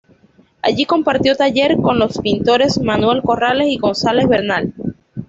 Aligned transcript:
Allí 0.63 0.85
compartió 0.85 1.35
taller 1.35 1.77
con 1.79 1.99
los 1.99 2.17
pintores 2.17 2.79
Manuel 2.81 3.21
Corrales 3.21 3.67
y 3.67 3.77
González 3.77 4.27
Bernal. 4.27 4.73